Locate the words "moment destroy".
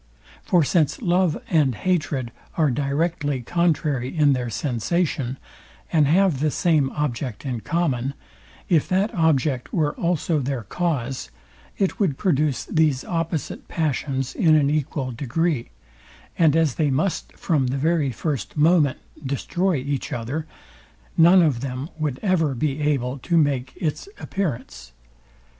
18.57-19.75